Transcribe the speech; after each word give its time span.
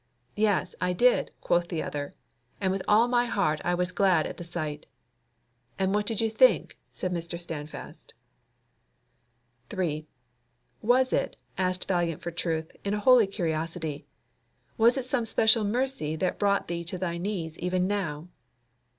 "Yes, 0.35 0.73
I 0.81 0.93
did," 0.93 1.29
quoth 1.41 1.67
the 1.67 1.83
other, 1.83 2.15
"and 2.59 2.71
with 2.71 2.81
all 2.87 3.07
my 3.07 3.25
heart 3.27 3.61
I 3.63 3.75
was 3.75 3.91
glad 3.91 4.25
at 4.25 4.37
the 4.37 4.43
sight." 4.43 4.87
"And 5.77 5.93
what 5.93 6.07
did 6.07 6.19
you 6.19 6.27
think?" 6.27 6.79
said 6.91 7.13
Mr. 7.13 7.39
Standfast. 7.39 8.15
3. 9.69 10.07
"Was 10.81 11.13
it," 11.13 11.37
asked 11.55 11.87
Valiant 11.87 12.19
for 12.19 12.31
truth, 12.31 12.75
in 12.83 12.95
a 12.95 12.99
holy 12.99 13.27
curiosity, 13.27 14.07
"was 14.75 14.97
it 14.97 15.05
some 15.05 15.23
special 15.23 15.63
mercy 15.63 16.15
that 16.15 16.39
brought 16.39 16.67
thee 16.67 16.83
to 16.85 16.97
thy 16.97 17.19
knees 17.19 17.55
even 17.59 17.85
now?" 17.85 18.27